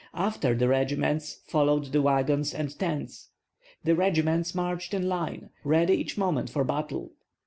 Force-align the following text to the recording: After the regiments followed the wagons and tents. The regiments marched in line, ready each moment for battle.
After 0.15 0.55
the 0.55 0.67
regiments 0.67 1.41
followed 1.45 1.91
the 1.91 2.01
wagons 2.01 2.55
and 2.55 2.75
tents. 2.79 3.29
The 3.83 3.93
regiments 3.93 4.55
marched 4.55 4.95
in 4.95 5.07
line, 5.07 5.51
ready 5.63 5.93
each 5.93 6.17
moment 6.17 6.49
for 6.49 6.63
battle. 6.63 7.11